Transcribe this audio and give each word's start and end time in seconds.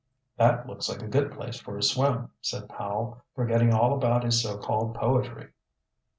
"That 0.35 0.65
looks 0.65 0.89
like 0.89 1.03
a 1.03 1.07
good 1.07 1.31
place 1.31 1.59
for 1.59 1.77
a 1.77 1.83
swim," 1.83 2.31
said 2.41 2.67
Powell, 2.67 3.23
forgetting 3.35 3.71
all 3.71 3.93
about 3.93 4.23
his 4.23 4.41
so 4.41 4.57
called 4.57 4.95
poetry. 4.95 5.51